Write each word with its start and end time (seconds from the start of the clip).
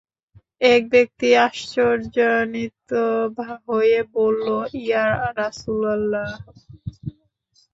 এক 0.65 0.81
ব্যক্তি 0.93 1.27
আশ্চর্যান্বিত 1.45 2.89
হয়ে 3.67 3.97
বলল, 4.15 4.47
ইয়া 4.81 5.05
রাসূলাল্লাহ! 5.37 6.29